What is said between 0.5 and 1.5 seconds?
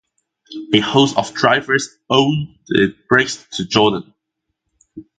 A host of